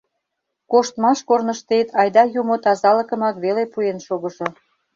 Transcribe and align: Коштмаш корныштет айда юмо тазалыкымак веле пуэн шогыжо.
Коштмаш 0.71 1.19
корныштет 1.29 1.87
айда 2.01 2.23
юмо 2.41 2.55
тазалыкымак 2.63 3.35
веле 3.43 3.63
пуэн 3.73 3.97
шогыжо. 4.05 4.47